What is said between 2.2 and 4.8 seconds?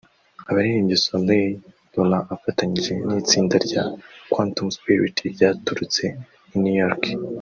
afatanyije n’itsinda rya Quantum